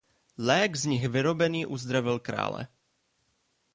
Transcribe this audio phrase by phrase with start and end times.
[0.47, 2.63] Lék z nich vyrobený uzdravil krále.